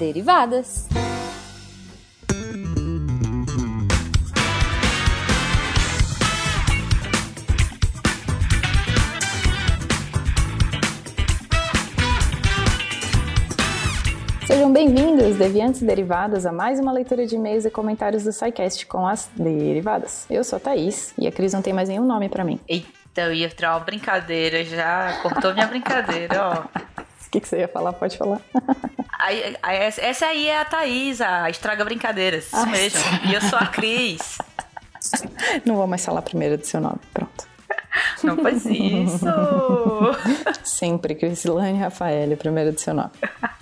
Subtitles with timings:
[0.00, 0.88] Derivadas.
[14.46, 18.86] Sejam bem-vindos, deviantes e derivadas, a mais uma leitura de e-mails e comentários do SciCast
[18.86, 20.24] com as derivadas.
[20.30, 22.58] Eu sou a Thaís e a Cris não tem mais nenhum nome para mim.
[22.66, 26.79] Eita, eu ia tirar uma brincadeira, já cortou minha brincadeira, ó.
[27.30, 27.92] O que, que você ia falar?
[27.92, 28.40] Pode falar.
[29.20, 29.56] Aí,
[29.98, 33.00] essa aí é a Thaís, a Estraga Brincadeiras, isso Ah, mesmo.
[33.28, 34.38] E eu sou a Cris.
[35.64, 36.98] Não vou mais falar primeiro do seu nome.
[37.14, 37.46] Pronto.
[38.24, 39.24] Não faz isso.
[40.64, 43.10] Sempre Crisilane Rafael, primeiro do seu nome.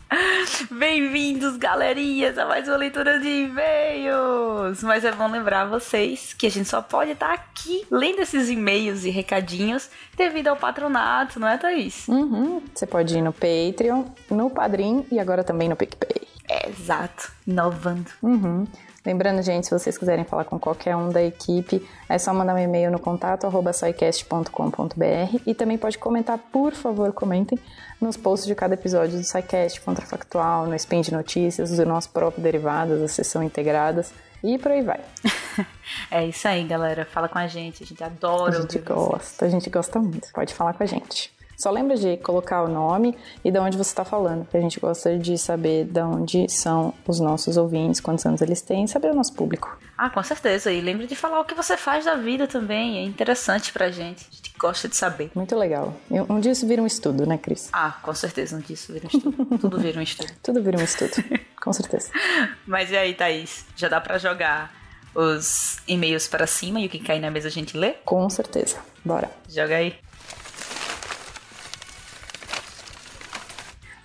[0.71, 4.83] Bem-vindos, galerinhas, a mais uma leitura de e-mails.
[4.83, 9.05] Mas é bom lembrar vocês que a gente só pode estar aqui lendo esses e-mails
[9.05, 12.09] e recadinhos devido ao patronato, não é, Thaís?
[12.09, 12.63] Uhum.
[12.75, 16.27] Você pode ir no Patreon, no Padrim e agora também no PicPay.
[16.49, 17.31] É, exato.
[17.47, 18.11] Inovando.
[18.23, 18.67] Uhum.
[19.09, 22.59] Lembrando, gente, se vocês quiserem falar com qualquer um da equipe, é só mandar um
[22.59, 27.59] e-mail no contato arroba scicast.com.br e também pode comentar, por favor, comentem
[27.99, 32.43] nos posts de cada episódio do SciCast, Contrafactual, no Spin de Notícias, do nosso próprio
[32.43, 34.13] Derivadas, da sessão integradas
[34.45, 35.01] e por aí vai.
[36.11, 37.07] É isso aí, galera.
[37.07, 37.83] Fala com a gente.
[37.83, 39.09] A gente adora A gente ouvir vocês.
[39.11, 40.29] gosta, a gente gosta muito.
[40.35, 41.33] Pode falar com a gente.
[41.59, 45.19] Só lembra de colocar o nome e de onde você está falando, a gente gosta
[45.19, 49.33] de saber de onde são os nossos ouvintes, quantos anos eles têm, saber o nosso
[49.33, 49.77] público.
[49.97, 50.71] Ah, com certeza.
[50.71, 52.99] E lembre de falar o que você faz da vida também.
[52.99, 54.25] É interessante pra gente.
[54.31, 55.33] A gente gosta de saber.
[55.35, 55.93] Muito legal.
[56.09, 57.69] Um dia isso vira um estudo, né, Cris?
[57.73, 58.55] Ah, com certeza.
[58.55, 59.59] Não disso vira um estudo.
[59.59, 60.33] Tudo vira um estudo.
[60.41, 61.13] Tudo vira um estudo,
[61.61, 62.13] com certeza.
[62.65, 63.67] Mas e aí, Thaís?
[63.75, 64.73] Já dá pra jogar
[65.13, 67.95] os e-mails para cima e o que cair na mesa a gente lê?
[68.05, 68.77] Com certeza.
[69.05, 69.29] Bora.
[69.49, 69.97] Joga aí.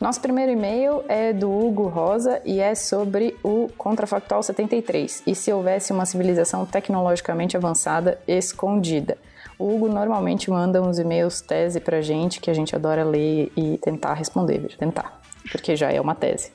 [0.03, 5.49] Nosso primeiro e-mail é do Hugo Rosa e é sobre o Contrafactual 73 e se
[5.49, 9.17] houvesse uma civilização tecnologicamente avançada escondida.
[9.57, 13.77] O Hugo normalmente manda uns e-mails tese pra gente que a gente adora ler e
[13.77, 16.51] tentar responder, veja, tentar, porque já é uma tese.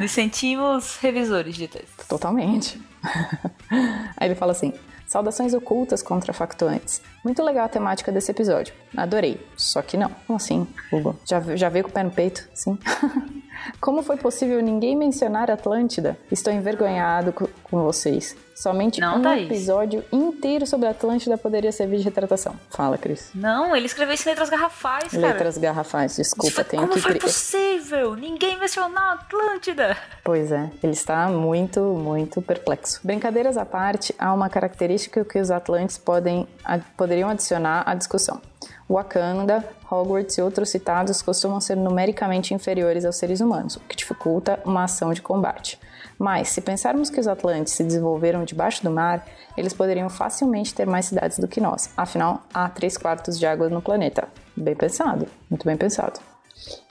[0.00, 2.08] Nos sentimos revisores de texto.
[2.08, 2.80] Totalmente.
[4.16, 4.72] Aí ele fala assim:
[5.06, 7.00] Saudações ocultas contrafactuantes.
[7.24, 8.74] Muito legal a temática desse episódio.
[8.96, 9.40] Adorei.
[9.56, 10.10] Só que não.
[10.26, 11.16] Como assim, Hugo?
[11.24, 12.48] Já, já veio com o pé no peito?
[12.52, 12.78] Sim.
[13.80, 16.18] Como foi possível ninguém mencionar Atlântida?
[16.30, 17.32] Estou envergonhado
[17.70, 18.36] com vocês.
[18.54, 19.44] Somente Não, um Thaís.
[19.50, 22.54] episódio inteiro sobre Atlântida poderia servir de retratação.
[22.70, 23.30] Fala, Cris.
[23.34, 25.26] Não, ele escreveu isso em letras garrafais, cara.
[25.26, 28.14] Letras garrafais, desculpa, foi- tenho Como que foi cri- possível?
[28.14, 29.96] Ninguém mencionou a Atlântida.
[30.24, 33.00] Pois é, ele está muito, muito perplexo.
[33.04, 36.48] Brincadeiras à parte, há uma característica que os Atlantes podem,
[36.96, 38.40] poderiam adicionar à discussão.
[38.88, 44.60] Wakanda, Hogwarts e outros citados costumam ser numericamente inferiores aos seres humanos, o que dificulta
[44.64, 45.78] uma ação de combate.
[46.18, 50.86] Mas, se pensarmos que os Atlantes se desenvolveram debaixo do mar, eles poderiam facilmente ter
[50.86, 51.90] mais cidades do que nós.
[51.96, 54.28] Afinal, há 3 quartos de água no planeta.
[54.56, 56.18] Bem pensado, muito bem pensado.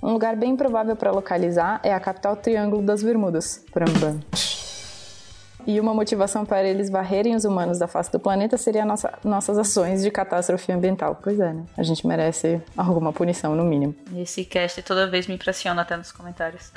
[0.02, 3.64] Um lugar bem provável para localizar é a capital Triângulo das Bermudas.
[3.74, 4.20] Brambam.
[5.68, 9.58] E uma motivação para eles varrerem os humanos da face do planeta seria nossa, nossas
[9.58, 11.20] ações de catástrofe ambiental.
[11.22, 11.64] Pois é, né?
[11.76, 13.96] A gente merece alguma punição, no mínimo.
[14.16, 16.72] Esse cast toda vez me impressiona até nos comentários.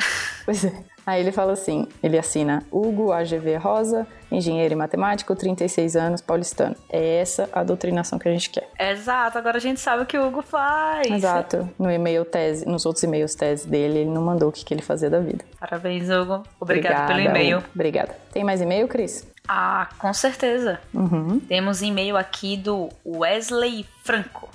[0.46, 0.72] Pois é.
[1.08, 6.76] Aí ele fala assim: ele assina Hugo AGV Rosa, engenheiro e matemático, 36 anos, paulistano.
[6.86, 8.68] É essa a doutrinação que a gente quer.
[8.78, 11.10] Exato, agora a gente sabe o que o Hugo faz.
[11.10, 11.66] Exato.
[11.78, 14.82] No e-mail tese, nos outros e-mails tese dele, ele não mandou o que, que ele
[14.82, 15.46] fazia da vida.
[15.58, 16.42] Parabéns, Hugo.
[16.60, 17.58] Obrigado pelo Obrigada, e-mail.
[17.60, 17.66] Hugo.
[17.74, 18.14] Obrigada.
[18.30, 19.26] Tem mais e-mail, Cris?
[19.48, 20.78] Ah, com certeza.
[20.92, 21.40] Uhum.
[21.40, 24.46] Temos e-mail aqui do Wesley Franco.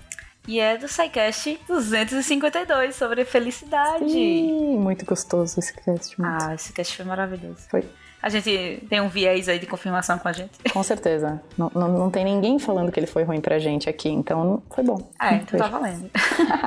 [0.47, 4.05] E é do SciCast 252 sobre felicidade.
[4.05, 6.19] Ih, muito gostoso esse cast.
[6.19, 6.43] Muito.
[6.43, 7.61] Ah, esse cast foi maravilhoso.
[7.69, 7.83] Foi.
[8.21, 10.51] A gente tem um viés aí de confirmação com a gente.
[10.71, 11.41] Com certeza.
[11.57, 14.83] Não, não, não tem ninguém falando que ele foi ruim pra gente aqui, então foi
[14.83, 15.11] bom.
[15.19, 15.59] Ah, então Foi.
[15.59, 16.09] tá valendo.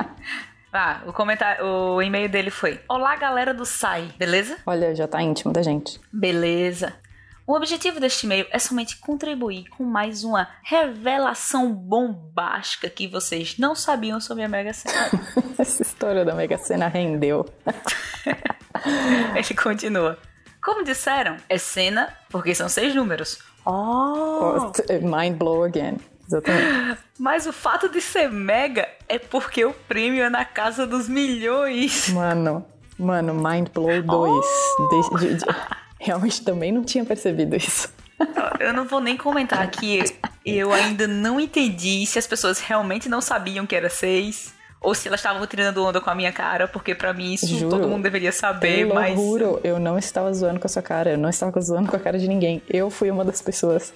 [0.71, 4.57] ah, o comentário, o e-mail dele foi: Olá, galera do SAI, beleza?
[4.67, 5.99] Olha, já tá íntimo da gente.
[6.13, 6.93] Beleza.
[7.47, 13.73] O objetivo deste e-mail é somente contribuir com mais uma revelação bombástica que vocês não
[13.73, 15.09] sabiam sobre a Mega Sena.
[15.57, 17.45] Essa história da Mega Sena rendeu.
[19.33, 20.19] Ele continua.
[20.61, 23.39] Como disseram, é cena porque são seis números.
[23.65, 24.69] Oh,
[25.01, 25.97] mind blow again.
[26.27, 26.99] Exatamente.
[27.17, 32.09] Mas o fato de ser mega é porque o prêmio é na casa dos milhões.
[32.09, 32.65] Mano,
[32.99, 34.45] mano, mind blow 2.
[35.21, 37.89] De- de- de- Realmente também não tinha percebido isso.
[38.59, 40.03] Eu não vou nem comentar que
[40.45, 45.07] eu ainda não entendi se as pessoas realmente não sabiam que era seis Ou se
[45.07, 48.03] elas estavam tirando onda com a minha cara, porque para mim isso Juro, todo mundo
[48.03, 49.15] deveria saber, Pelo mas.
[49.15, 51.99] juro, eu não estava zoando com a sua cara, eu não estava zoando com a
[51.99, 52.61] cara de ninguém.
[52.69, 53.93] Eu fui uma das pessoas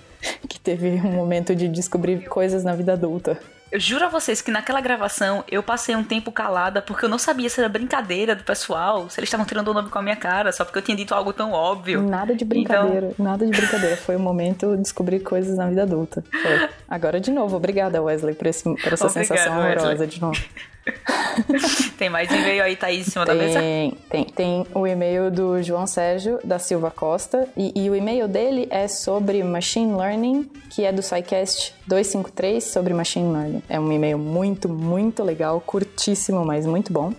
[0.48, 3.39] que teve um momento de descobrir coisas na vida adulta.
[3.71, 7.18] Eu juro a vocês que naquela gravação eu passei um tempo calada porque eu não
[7.18, 10.15] sabia se era brincadeira do pessoal, se eles estavam tirando o nome com a minha
[10.18, 12.01] cara, só porque eu tinha dito algo tão óbvio.
[12.01, 13.95] Nada de brincadeira, nada de brincadeira.
[13.95, 16.21] Foi o momento de descobrir coisas na vida adulta.
[16.29, 16.69] Foi.
[16.89, 20.07] Agora de novo, obrigada Wesley por, esse, por essa Obrigada, sensação horrorosa Wesley.
[20.09, 20.41] de novo.
[21.98, 23.60] Tem mais e-mail aí, Thaís, em cima da mesa?
[23.60, 28.28] Tem, tem, tem o e-mail do João Sérgio da Silva Costa e, e o e-mail
[28.28, 33.63] dele é sobre Machine Learning, que é do SciCast 253 sobre Machine Learning.
[33.69, 37.13] É um e-mail muito, muito legal, curtíssimo, mas muito bom.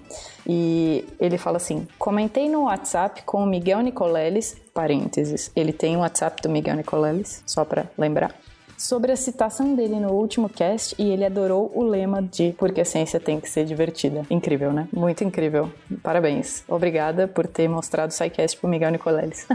[0.46, 6.00] E ele fala assim: comentei no WhatsApp com o Miguel Nicoleles, parênteses, ele tem o
[6.00, 8.34] WhatsApp do Miguel Nicoleles, só para lembrar
[8.82, 12.84] sobre a citação dele no último cast e ele adorou o lema de porque a
[12.84, 14.26] ciência tem que ser divertida.
[14.28, 14.88] Incrível, né?
[14.92, 15.72] Muito incrível.
[16.02, 16.64] Parabéns.
[16.66, 19.46] Obrigada por ter mostrado o SciCast pro Miguel Nicoleles.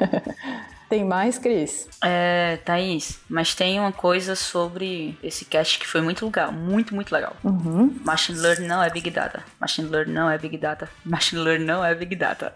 [0.90, 1.88] tem mais, Cris?
[2.04, 7.12] É, Thaís, mas tem uma coisa sobre esse cast que foi muito legal, muito, muito
[7.12, 7.34] legal.
[7.42, 7.96] Uhum.
[8.04, 9.42] Machine Learning não é Big Data.
[9.58, 10.90] Machine Learning não é Big Data.
[11.02, 12.52] Machine Learning não é Big Data.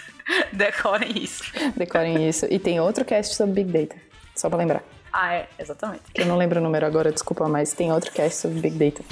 [0.52, 1.44] Decorem isso.
[1.76, 2.46] Decorem isso.
[2.50, 4.08] E tem outro cast sobre Big Data.
[4.34, 4.82] Só pra lembrar.
[5.20, 6.04] Ah, é, exatamente.
[6.14, 9.02] Eu não lembro o número agora, desculpa, mas tem outro cast sobre Big Data.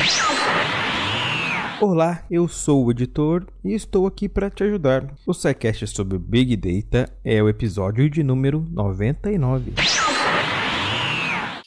[1.80, 5.04] Olá, eu sou o editor e estou aqui para te ajudar.
[5.26, 9.72] O SciCast sobre Big Data é o episódio de número 99.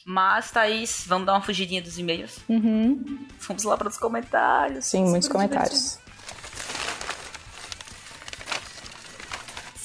[0.06, 2.38] Mas, Thaís, vamos dar uma fugidinha dos e-mails?
[2.48, 3.18] Uhum.
[3.46, 4.86] Vamos lá para os comentários.
[4.86, 5.98] Sim, muitos Super comentários.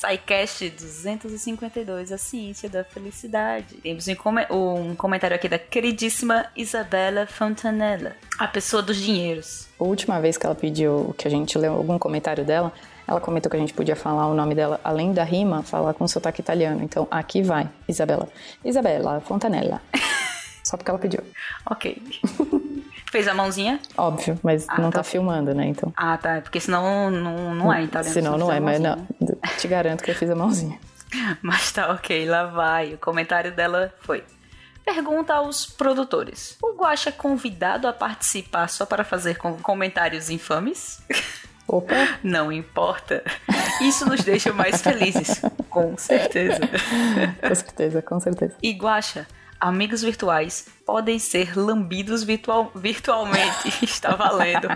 [0.06, 3.76] SciCast 252, a ciência da felicidade.
[3.78, 9.68] Temos um, come- um comentário aqui da queridíssima Isabela Fontanella, a pessoa dos dinheiros.
[9.80, 12.72] A última vez que ela pediu que a gente leu algum comentário dela,
[13.08, 16.08] ela comentou que a gente podia falar o nome dela, além da rima, falar com
[16.08, 16.84] sotaque italiano.
[16.84, 18.28] Então, aqui vai, Isabela.
[18.64, 19.82] Isabela Fontanella.
[20.64, 21.22] Só porque ela pediu.
[21.70, 22.02] Ok.
[23.16, 23.80] Fez a mãozinha?
[23.98, 25.68] Óbvio, mas Ah, não tá tá filmando, né?
[25.68, 25.94] Então.
[25.96, 26.42] Ah, tá.
[26.42, 28.14] Porque senão não, não é italiano.
[28.14, 29.08] Senão se não é, mas não.
[29.58, 30.78] Te garanto que eu fiz a mãozinha.
[31.42, 32.96] Mas tá ok, lá vai.
[32.96, 34.22] O comentário dela foi.
[34.84, 36.58] Pergunta aos produtores.
[36.62, 41.02] O Guaxa é convidado a participar só para fazer com- comentários infames?
[41.66, 41.96] Opa!
[42.22, 43.24] Não importa.
[43.82, 45.42] Isso nos deixa mais felizes.
[45.70, 46.60] Com certeza.
[47.48, 48.54] Com certeza, com certeza.
[48.62, 49.26] E Guaxa,
[49.68, 53.70] amigos virtuais podem ser lambidos virtual- virtualmente.
[53.84, 54.68] Está valendo.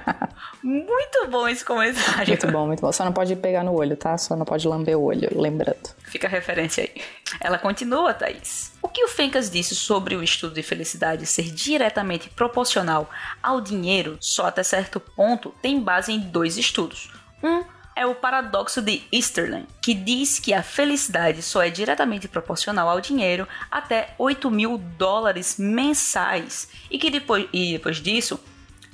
[0.63, 2.27] Muito bom esse comentário.
[2.27, 2.91] Muito bom, muito bom.
[2.91, 4.17] Só não pode pegar no olho, tá?
[4.17, 5.89] Só não pode lamber o olho, lembrando.
[6.05, 7.01] Fica a referência aí.
[7.39, 8.71] Ela continua, Thaís.
[8.81, 13.09] O que o Fencas disse sobre o estudo de felicidade ser diretamente proporcional
[13.43, 17.11] ao dinheiro só até certo ponto tem base em dois estudos.
[17.43, 17.63] Um
[17.99, 23.01] é o paradoxo de Easterlin, que diz que a felicidade só é diretamente proporcional ao
[23.01, 28.39] dinheiro até 8 mil dólares mensais e que depois, e depois disso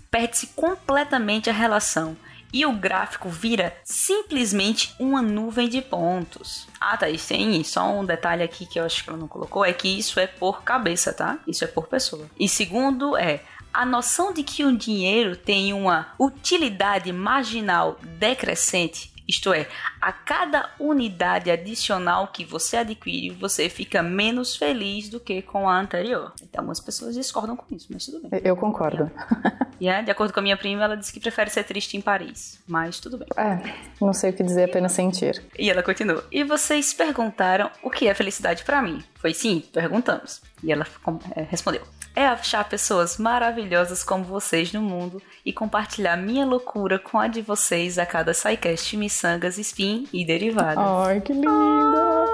[0.09, 2.17] perde-se completamente a relação
[2.51, 6.67] e o gráfico vira simplesmente uma nuvem de pontos.
[6.81, 9.73] Ah, e tem só um detalhe aqui que eu acho que ela não colocou, é
[9.73, 11.37] que isso é por cabeça, tá?
[11.45, 12.25] Isso é por pessoa.
[12.39, 13.43] E segundo é
[13.75, 19.67] a noção de que o dinheiro tem uma utilidade marginal decrescente, isto é,
[19.99, 25.79] a cada unidade adicional que você adquire, você fica menos feliz do que com a
[25.79, 26.31] anterior.
[26.41, 28.41] Então, algumas pessoas discordam com isso, mas tudo bem.
[28.43, 29.11] Eu concordo.
[29.77, 32.01] E é, de acordo com a minha prima, ela disse que prefere ser triste em
[32.01, 32.61] Paris.
[32.65, 33.27] Mas tudo bem.
[33.35, 35.43] É, não sei o que dizer, apenas sentir.
[35.59, 36.23] E ela continua.
[36.31, 39.03] E vocês perguntaram o que é felicidade pra mim?
[39.15, 40.41] Foi sim, perguntamos.
[40.63, 40.87] E ela
[41.35, 41.81] é, respondeu.
[42.15, 47.41] É achar pessoas maravilhosas como vocês no mundo e compartilhar minha loucura com a de
[47.41, 50.77] vocês a cada SciCast, miçangas, spin e derivadas.
[50.77, 52.25] Ai, que linda!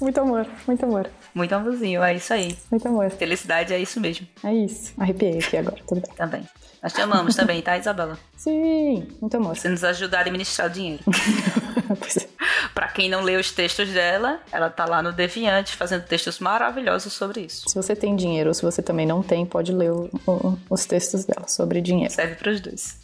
[0.00, 2.56] Muito amor, muito amor, Muito amorzinho, é isso aí.
[2.70, 3.10] muito amor.
[3.10, 4.92] Felicidade é isso mesmo, É isso.
[4.96, 6.14] Arrepiei aqui agora, tudo bem.
[6.14, 6.48] também.
[6.80, 8.16] Nós te amamos também, tá, Isabela?
[8.36, 9.56] Sim, muito amor.
[9.56, 11.02] Você nos ajudar a administrar o dinheiro.
[11.98, 12.28] Pois é.
[12.88, 17.12] Pra quem não lê os textos dela, ela tá lá no Deviante fazendo textos maravilhosos
[17.12, 17.68] sobre isso.
[17.68, 20.84] Se você tem dinheiro ou se você também não tem, pode ler o- o- os
[20.86, 22.12] textos dela sobre dinheiro.
[22.12, 22.96] Serve pros dois.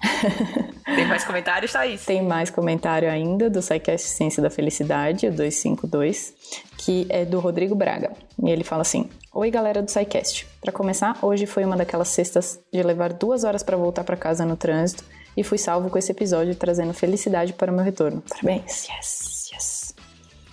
[0.84, 2.04] Tem mais comentários, Thaís?
[2.04, 6.34] Tem mais comentário ainda do SciCast Ciência da Felicidade, o 252,
[6.76, 8.12] que é do Rodrigo Braga.
[8.42, 10.46] E ele fala assim: Oi, galera do SciCast.
[10.60, 14.44] Para começar, hoje foi uma daquelas sextas de levar duas horas para voltar para casa
[14.44, 15.04] no trânsito
[15.36, 18.22] e fui salvo com esse episódio trazendo felicidade para o meu retorno.
[18.28, 19.94] Parabéns, yes, yes.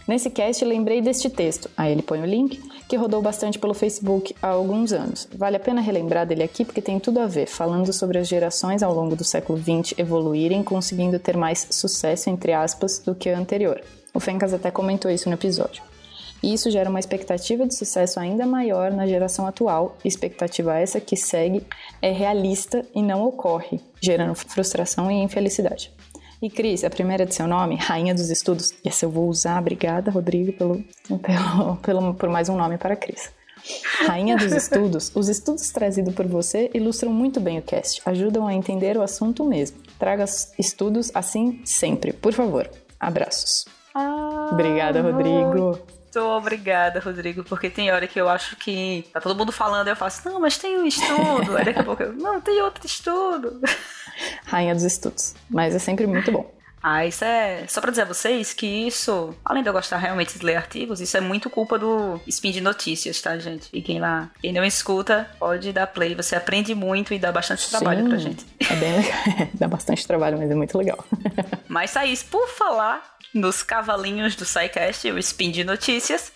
[0.07, 2.59] Nesse cast lembrei deste texto, aí ele põe o link,
[2.89, 5.27] que rodou bastante pelo Facebook há alguns anos.
[5.33, 8.83] Vale a pena relembrar dele aqui porque tem tudo a ver, falando sobre as gerações
[8.83, 13.37] ao longo do século XX evoluírem, conseguindo ter mais sucesso, entre aspas, do que a
[13.37, 13.81] anterior.
[14.13, 15.90] O Fencas até comentou isso no episódio.
[16.43, 21.15] E isso gera uma expectativa de sucesso ainda maior na geração atual, expectativa essa que
[21.15, 21.65] segue
[22.01, 25.91] é realista e não ocorre, gerando frustração e infelicidade.
[26.41, 28.73] E Cris, a primeira de seu nome, Rainha dos Estudos.
[28.83, 30.83] Essa eu vou usar, obrigada, Rodrigo, pelo,
[31.19, 33.29] pelo, pelo, por mais um nome para Cris.
[34.07, 38.55] Rainha dos Estudos, os estudos trazidos por você ilustram muito bem o cast, ajudam a
[38.55, 39.77] entender o assunto mesmo.
[39.99, 40.25] Traga
[40.57, 42.67] estudos assim sempre, por favor.
[42.99, 43.65] Abraços.
[43.93, 45.77] Ah, Obrigada, Rodrigo.
[46.13, 49.95] Muito obrigada, Rodrigo, porque tem hora que eu acho que tá todo mundo falando, eu
[49.95, 51.55] faço, não, mas tem um estudo.
[51.55, 53.61] Aí daqui a pouco eu, não, tem outro estudo.
[54.45, 55.33] Rainha dos estudos.
[55.49, 56.53] Mas é sempre muito bom.
[56.83, 57.65] Ah, isso é.
[57.67, 60.99] Só pra dizer a vocês que isso, além de eu gostar realmente de ler artigos,
[60.99, 63.69] isso é muito culpa do Spin de Notícias, tá, gente?
[63.71, 66.13] E quem lá, quem não escuta, pode dar play.
[66.15, 68.45] Você aprende muito e dá bastante trabalho Sim, pra gente.
[68.69, 69.47] É bem legal.
[69.53, 71.05] Dá bastante trabalho, mas é muito legal.
[71.69, 76.31] Mas, Thaís, por falar nos cavalinhos do SciCast, o Spin de Notícias,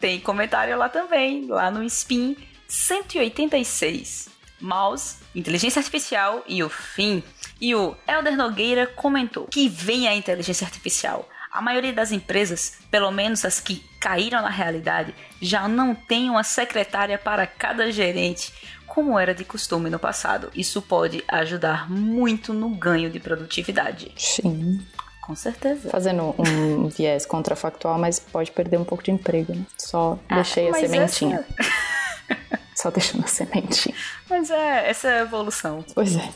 [0.00, 2.36] tem comentário lá também, lá no Spin
[2.66, 4.28] 186.
[4.60, 7.22] Mouse, inteligência artificial e o fim.
[7.60, 11.28] E o Elder Nogueira comentou que vem a inteligência artificial.
[11.50, 16.44] A maioria das empresas, pelo menos as que caíram na realidade, já não tem uma
[16.44, 18.52] secretária para cada gerente,
[18.86, 20.50] como era de costume no passado.
[20.54, 24.12] Isso pode ajudar muito no ganho de produtividade.
[24.16, 24.84] Sim.
[25.28, 25.90] Com certeza.
[25.90, 29.62] Fazendo um viés contrafactual, mas pode perder um pouco de emprego, né?
[29.76, 31.44] Só deixei a sementinha.
[31.58, 33.94] essa- Só deixando a sementinha.
[34.30, 35.84] Mas é, essa é a evolução.
[35.94, 36.30] Pois é.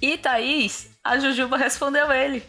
[0.00, 2.42] E Thaís, a Jujuba respondeu ele.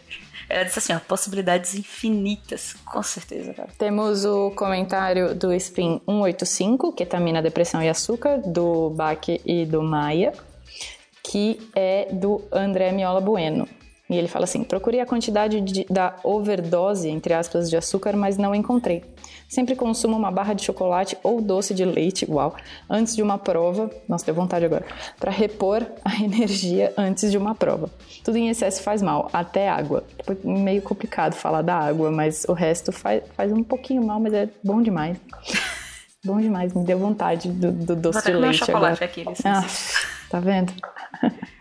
[0.48, 3.68] Ela disse assim, ó, possibilidades infinitas, com certeza, cara.
[3.78, 10.32] Temos o comentário do Spin 185, ketamina, depressão e açúcar, do Bach e do Maia,
[11.22, 13.68] que é do André Miola Bueno.
[14.14, 18.36] E ele fala assim: procurei a quantidade de- da overdose, entre aspas, de açúcar, mas
[18.36, 19.02] não encontrei.
[19.48, 22.56] Sempre consumo uma barra de chocolate ou doce de leite, uau,
[22.88, 23.90] antes de uma prova.
[24.08, 24.84] Nossa, deu vontade agora.
[25.20, 27.90] Para repor a energia antes de uma prova.
[28.24, 30.02] Tudo em excesso faz mal, até água.
[30.42, 34.48] Meio complicado falar da água, mas o resto faz, faz um pouquinho mal, mas é
[34.62, 35.16] bom demais.
[36.26, 39.04] Bom demais, me deu vontade do, do Vou doce até de leite chocolate agora.
[39.04, 39.46] aqui, licença.
[39.46, 40.72] Ah, tá vendo?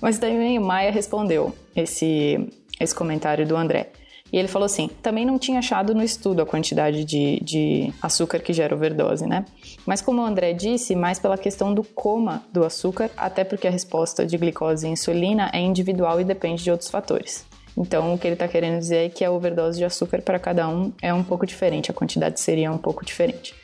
[0.00, 3.90] Mas também o Maia respondeu esse, esse comentário do André.
[4.32, 8.38] E ele falou assim: também não tinha achado no estudo a quantidade de, de açúcar
[8.38, 9.44] que gera overdose, né?
[9.84, 13.70] Mas como o André disse, mais pela questão do coma do açúcar, até porque a
[13.70, 17.44] resposta de glicose e insulina é individual e depende de outros fatores.
[17.76, 20.68] Então, o que ele está querendo dizer é que a overdose de açúcar para cada
[20.68, 23.54] um é um pouco diferente, a quantidade seria um pouco diferente.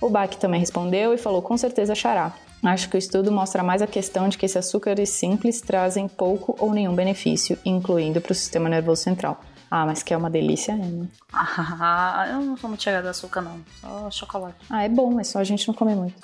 [0.00, 2.32] O Bach também respondeu e falou com certeza achará.
[2.62, 6.56] Acho que o estudo mostra mais a questão de que esses açúcares simples trazem pouco
[6.58, 9.40] ou nenhum benefício, incluindo para o sistema nervoso central.
[9.70, 11.06] Ah, mas que é uma delícia, é, né?
[11.32, 13.60] Ah, eu não sou muito chegada a açúcar, não.
[13.80, 14.56] Só chocolate.
[14.68, 16.14] Ah, é bom, é só a gente não comer muito.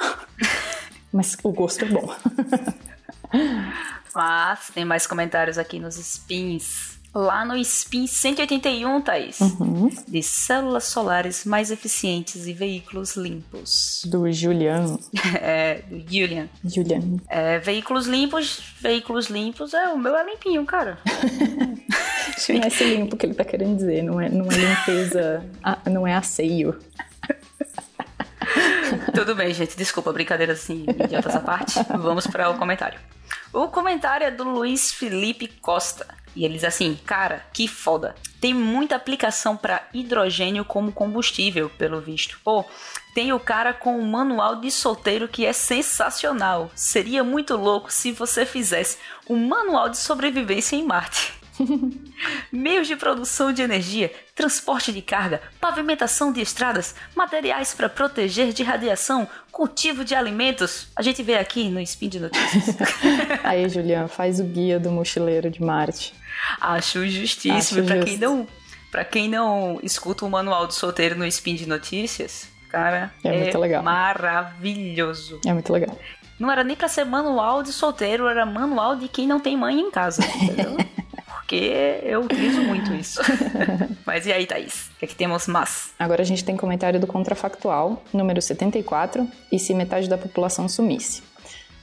[1.12, 2.09] mas o gosto é bom.
[4.14, 7.00] Mas tem mais comentários aqui nos spins.
[7.14, 9.40] Lá no spin 181, Thaís.
[9.40, 9.88] Uhum.
[10.09, 14.02] De células solares mais eficientes e veículos limpos.
[14.04, 14.99] Do Julian.
[15.40, 16.49] é, do Julian.
[16.64, 17.18] Julian.
[17.28, 20.99] É, veículos limpos, veículos limpos, é, o meu é limpinho, cara.
[22.37, 24.56] Acho que não é esse limpo que ele tá querendo dizer, não é, não é
[24.56, 26.76] limpeza, ah, não é asseio.
[29.14, 31.75] Tudo bem, gente, desculpa, brincadeiras assim, idiotas à parte.
[31.97, 32.99] Vamos para o comentário.
[33.54, 36.08] O comentário é do Luiz Felipe Costa.
[36.34, 38.16] E ele diz assim: Cara, que foda.
[38.40, 42.37] Tem muita aplicação para hidrogênio como combustível, pelo visto.
[42.42, 42.64] Pô,
[43.14, 46.68] tem o cara com um manual de solteiro que é sensacional.
[46.75, 48.99] Seria muito louco se você fizesse
[49.30, 51.32] um manual de sobrevivência em Marte.
[52.50, 58.62] Meios de produção de energia, transporte de carga, pavimentação de estradas, materiais para proteger de
[58.62, 60.88] radiação, cultivo de alimentos.
[60.97, 62.76] A gente vê aqui no Spin de Notícias.
[63.45, 66.12] Aí, Julian, faz o guia do mochileiro de Marte.
[66.61, 67.85] Acho justíssimo.
[67.87, 68.47] Para quem não,
[68.91, 73.59] para quem não escuta o manual do solteiro no Spin de Notícias, cara, É muito
[73.59, 73.83] legal.
[73.85, 75.41] maravilhoso.
[75.47, 75.97] É muito legal.
[76.41, 79.79] Não era nem para ser manual de solteiro, era manual de quem não tem mãe
[79.79, 80.76] em casa, entendeu?
[81.46, 83.20] Porque eu utilizo muito isso.
[84.06, 84.90] Mas e aí, Thaís?
[84.96, 85.92] O que é que temos mais?
[85.98, 91.22] Agora a gente tem comentário do Contrafactual, número 74, e se metade da população sumisse.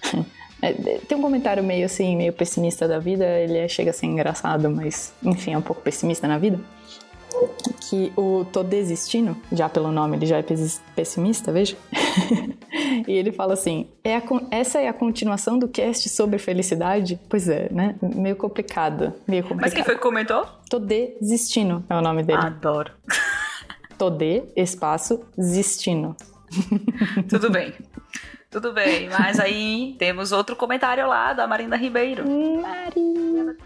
[0.64, 4.06] É, Tem um comentário meio assim, meio pessimista da vida, ele é- chega a ser
[4.06, 6.60] engraçado, mas enfim, é um pouco pessimista na vida.
[7.90, 10.46] Que o Tô Desistindo, já pelo nome ele já é
[10.96, 11.76] pessimista, veja.
[13.08, 17.20] e ele fala assim: é a, essa é a continuação do cast sobre felicidade?
[17.30, 17.96] Pois é, né?
[18.02, 19.14] Meio complicado.
[19.28, 19.62] Meio complicado.
[19.62, 20.46] Mas quem foi que comentou?
[20.70, 22.40] Tô Desistindo é o nome dele.
[22.40, 22.92] Adoro.
[23.98, 26.16] Tô de espaço Zistino.
[27.30, 27.74] Tudo bem.
[28.50, 32.26] Tudo bem, mas aí temos outro comentário lá da Marina Ribeiro.
[32.62, 33.21] Mari.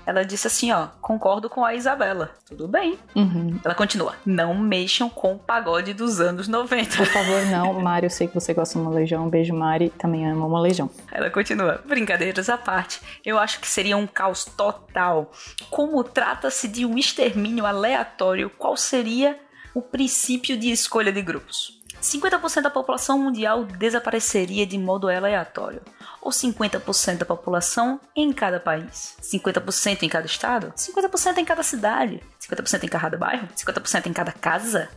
[0.06, 2.32] Ela disse assim, ó, concordo com a Isabela.
[2.48, 2.98] Tudo bem.
[3.16, 3.60] Uhum.
[3.64, 6.98] Ela continua, não mexam com o pagode dos anos 90.
[6.98, 7.74] Por favor, não.
[7.74, 9.26] Mari, eu sei que você gosta de uma legião.
[9.26, 9.90] Um beijo, Mari.
[9.98, 10.90] Também amo uma legião.
[11.12, 13.02] Ela continua, brincadeiras à parte.
[13.26, 15.32] Eu acho que seria um caos total.
[15.70, 19.40] Como trata-se de um extermínio aleatório, qual seria
[19.74, 21.84] o princípio de escolha de grupos?
[22.06, 25.82] 50% da população mundial desapareceria de modo aleatório,
[26.22, 32.22] ou 50% da população em cada país, 50% em cada estado, 50% em cada cidade,
[32.40, 34.90] 50% em cada bairro, 50% em cada casa.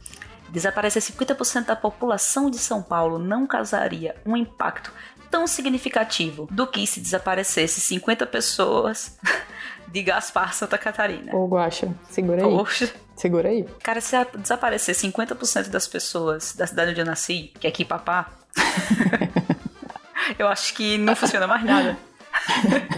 [0.51, 4.93] Desaparecer 50% da população de São Paulo não causaria um impacto
[5.31, 9.19] tão significativo do que se desaparecesse 50 pessoas
[9.89, 11.35] de Gaspar, Santa Catarina.
[11.35, 12.51] Ô, Guaxa, segura aí.
[12.51, 12.91] Poxa.
[13.19, 13.65] Segura aí.
[13.83, 18.31] Cara, se desaparecer 50% das pessoas da cidade onde eu nasci, que é aqui papá,
[20.39, 21.99] eu acho que não funciona mais nada.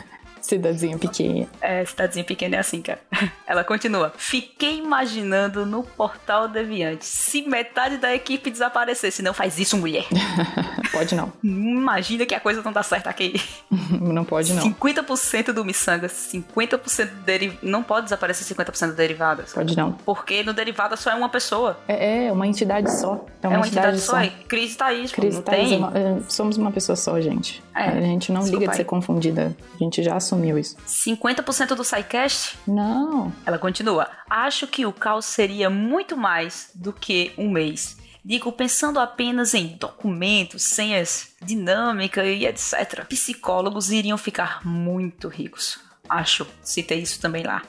[0.50, 1.46] Cidadezinha pequena.
[1.60, 2.98] É, cidadezinha pequena é assim, cara.
[3.46, 4.12] Ela continua.
[4.16, 9.22] Fiquei imaginando no portal Deviante se metade da equipe desaparecesse.
[9.22, 10.06] Não faz isso, mulher.
[10.90, 11.32] pode não.
[11.42, 13.40] Imagina que a coisa não dá certo aqui.
[14.00, 14.64] não pode não.
[14.64, 19.52] 50% do miçanga, 50% dele não pode desaparecer 50% do derivadas.
[19.52, 19.92] Pode não.
[19.92, 21.78] Porque no derivado só é uma pessoa.
[21.86, 23.24] É, é uma entidade só.
[23.40, 24.12] É uma, é uma entidade, entidade, só.
[24.12, 24.20] só.
[24.20, 25.74] É crise Thaís, Crise não Thaís tem.
[25.74, 27.62] É uma, somos uma pessoa só, gente.
[27.72, 29.54] É, a gente não liga de ser confundida.
[29.74, 30.76] A gente já assumiu isso.
[30.86, 32.58] 50% do SciCast?
[32.66, 33.32] Não.
[33.44, 34.08] Ela continua.
[34.28, 37.98] Acho que o caos seria muito mais do que um mês.
[38.24, 43.04] Digo, pensando apenas em documentos, senhas, dinâmica e etc.
[43.08, 45.80] Psicólogos iriam ficar muito ricos.
[46.08, 47.62] Acho, citei isso também lá.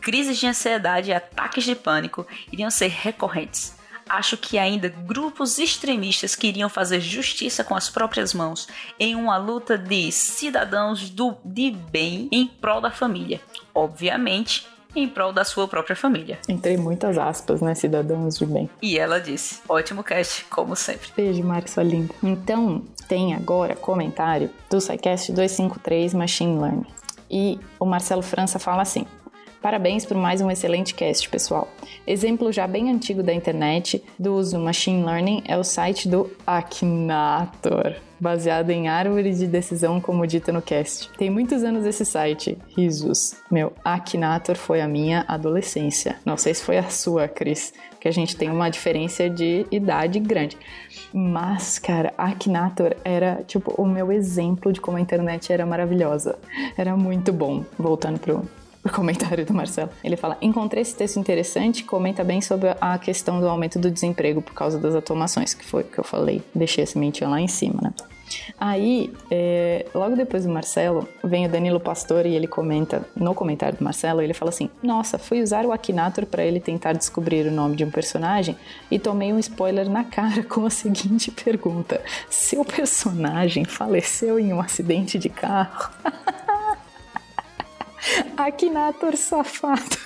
[0.00, 3.74] Crises de ansiedade e ataques de pânico iriam ser recorrentes
[4.08, 9.76] acho que ainda grupos extremistas queriam fazer justiça com as próprias mãos em uma luta
[9.76, 13.40] de cidadãos do, de bem em prol da família.
[13.74, 16.38] Obviamente, em prol da sua própria família.
[16.48, 17.74] Entre muitas aspas, né?
[17.74, 18.68] Cidadãos de bem.
[18.80, 21.08] E ela disse: ótimo cast, como sempre.
[21.16, 22.14] Beijo, Mari, sua linda.
[22.22, 26.86] Então, tem agora comentário do SciCast 253 Machine Learning.
[27.30, 29.06] E o Marcelo França fala assim:
[29.62, 31.68] Parabéns por mais um excelente cast, pessoal.
[32.04, 37.94] Exemplo já bem antigo da internet do uso machine learning é o site do Akinator,
[38.18, 41.08] baseado em árvore de decisão, como dito no cast.
[41.16, 43.36] Tem muitos anos esse site, risos.
[43.48, 46.16] Meu, Akinator foi a minha adolescência.
[46.26, 50.18] Não sei se foi a sua, Cris, que a gente tem uma diferença de idade
[50.18, 50.58] grande.
[51.14, 56.36] Mas, cara, Akinator era, tipo, o meu exemplo de como a internet era maravilhosa.
[56.76, 57.64] Era muito bom.
[57.78, 58.42] Voltando pro,
[58.84, 59.90] o comentário do Marcelo.
[60.02, 64.42] Ele fala: Encontrei esse texto interessante, comenta bem sobre a questão do aumento do desemprego
[64.42, 66.42] por causa das automações, que foi o que eu falei.
[66.54, 67.92] Deixei esse sementinha lá em cima, né?
[68.58, 73.76] Aí, é, logo depois do Marcelo, vem o Danilo Pastor e ele comenta, no comentário
[73.76, 77.50] do Marcelo, ele fala assim: Nossa, fui usar o Akinator para ele tentar descobrir o
[77.50, 78.56] nome de um personagem
[78.90, 84.60] e tomei um spoiler na cara com a seguinte pergunta: Seu personagem faleceu em um
[84.60, 85.92] acidente de carro?
[88.36, 89.98] Akinator safado.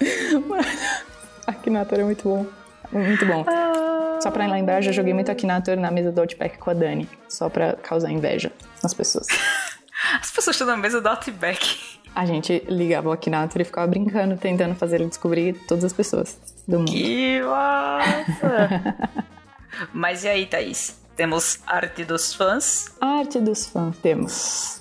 [1.46, 2.46] Akinator é muito bom.
[2.92, 3.44] Muito bom.
[3.46, 4.18] Ah.
[4.20, 7.08] Só pra lembrar, já joguei muito Akinator na mesa do Outback com a Dani.
[7.28, 9.26] Só pra causar inveja nas pessoas.
[10.20, 11.98] As pessoas estão na mesa do Outback.
[12.14, 16.38] A gente ligava o Akinator e ficava brincando, tentando fazer ele descobrir todas as pessoas
[16.66, 16.90] do mundo.
[16.90, 18.96] Que massa!
[19.92, 20.98] Mas e aí, Thaís?
[21.14, 22.94] Temos arte dos fãs?
[23.00, 24.80] Arte dos fãs, temos.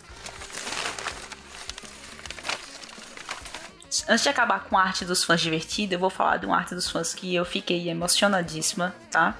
[4.07, 6.75] Antes de acabar com a arte dos fãs divertida, eu vou falar de uma arte
[6.75, 9.35] dos fãs que eu fiquei emocionadíssima, tá?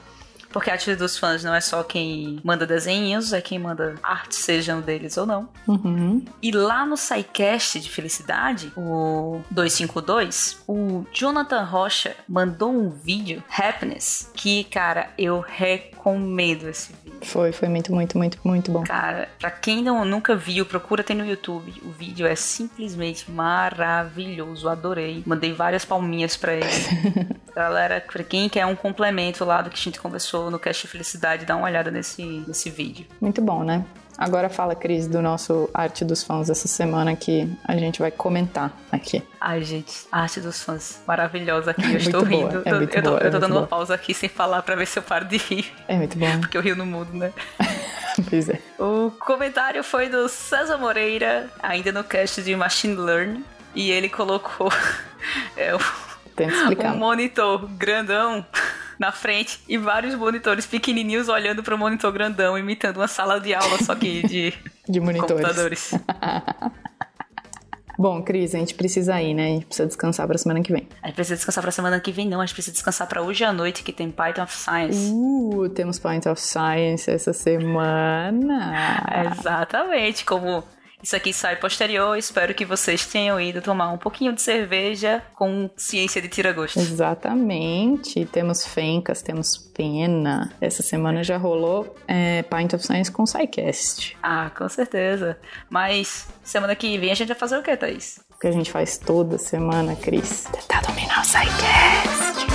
[0.55, 4.37] Porque a arte dos fãs não é só quem manda desenhos, é quem manda arte,
[4.37, 5.49] sejam deles ou não.
[5.67, 6.23] Uhum.
[6.41, 14.31] E lá no SciCast de Felicidade, o 252, o Jonathan Rocha mandou um vídeo, Happiness,
[14.33, 17.19] que, cara, eu recomendo esse vídeo.
[17.21, 18.83] Foi, foi muito, muito, muito, muito bom.
[18.83, 21.73] Cara, pra quem não, nunca viu, procura ter no YouTube.
[21.83, 25.21] O vídeo é simplesmente maravilhoso, adorei.
[25.25, 26.65] Mandei várias palminhas pra ele.
[27.55, 30.87] Galera, pra quem quer um complemento lá do que a gente conversou no, no Cast
[30.87, 33.05] Felicidade, dá uma olhada nesse, nesse vídeo.
[33.19, 33.83] Muito bom, né?
[34.17, 38.71] Agora fala, Cris, do nosso Arte dos Fãs essa semana que a gente vai comentar
[38.89, 39.21] aqui.
[39.41, 41.83] Ai, gente, Arte dos Fãs, maravilhosa aqui.
[41.91, 42.61] Eu estou boa, rindo.
[42.65, 43.61] é eu, muito eu tô, eu é tô dando boa.
[43.63, 45.69] uma pausa aqui sem falar pra ver se eu paro de rir.
[45.87, 46.31] É muito bom.
[46.39, 47.33] Porque eu rio no mudo, né?
[48.29, 48.59] pois é.
[48.79, 53.43] O comentário foi do César Moreira, ainda no cast de Machine Learning.
[53.75, 54.71] E ele colocou
[55.57, 55.79] é, um-
[56.39, 56.93] explicar.
[56.93, 58.45] um monitor grandão
[58.99, 63.53] na frente e vários monitores pequenininhos olhando para o monitor grandão, imitando uma sala de
[63.53, 64.53] aula, só que de
[64.87, 65.31] De monitores.
[65.31, 65.91] computadores.
[67.97, 69.45] Bom, Cris, a gente precisa ir, né?
[69.45, 70.85] A gente precisa descansar pra semana que vem.
[71.01, 72.41] A gente precisa descansar pra semana que vem, não.
[72.41, 75.09] A gente precisa descansar pra hoje à noite, que tem Python of Science.
[75.13, 78.73] Uh, temos Point of Science essa semana.
[79.39, 80.61] Exatamente, como
[81.05, 85.69] isso aqui sai posterior, espero que vocês tenham ido tomar um pouquinho de cerveja com
[85.77, 86.79] ciência de tira-gosto.
[86.79, 88.25] Exatamente.
[88.25, 90.51] Temos Fencas, temos Pena.
[90.59, 94.17] Essa semana já rolou é, Pint of Science com SciCast.
[94.23, 95.37] Ah, com certeza.
[95.69, 98.19] Mas semana que vem a gente vai fazer o que, Thaís?
[98.35, 100.45] O que a gente faz toda semana, Cris.
[100.45, 102.54] Tentar dominar o SciCast.